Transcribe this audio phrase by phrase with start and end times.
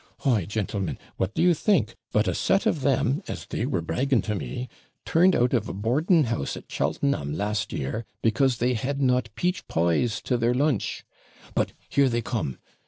[0.21, 4.23] Why, gentlemen, what do you think, but a set of them, as they were bragging
[4.23, 4.67] to me,
[5.05, 9.67] turned out of a boarding house at Cheltenham, last year, because they had not peach
[9.67, 11.05] pies to their lunch!
[11.53, 12.57] But here they come!